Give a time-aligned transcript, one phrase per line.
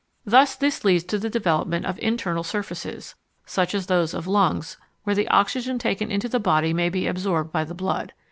[0.25, 3.13] Thus this leads to the development of internal surfaces,
[3.45, 7.51] such as those of lungs, where the oxygen taken into the body may be absorbed
[7.51, 8.13] by the blood.